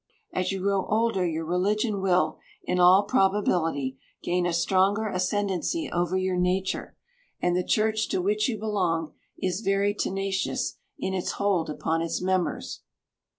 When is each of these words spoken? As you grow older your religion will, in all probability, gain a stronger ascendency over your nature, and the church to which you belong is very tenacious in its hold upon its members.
As 0.33 0.51
you 0.51 0.59
grow 0.59 0.87
older 0.87 1.27
your 1.27 1.45
religion 1.45 2.01
will, 2.01 2.39
in 2.63 2.79
all 2.79 3.03
probability, 3.03 3.99
gain 4.23 4.47
a 4.47 4.51
stronger 4.51 5.07
ascendency 5.07 5.91
over 5.93 6.17
your 6.17 6.37
nature, 6.37 6.97
and 7.39 7.55
the 7.55 7.63
church 7.63 8.07
to 8.09 8.19
which 8.19 8.49
you 8.49 8.57
belong 8.57 9.13
is 9.37 9.61
very 9.61 9.93
tenacious 9.93 10.79
in 10.97 11.13
its 11.13 11.33
hold 11.33 11.69
upon 11.69 12.01
its 12.01 12.19
members. 12.19 12.81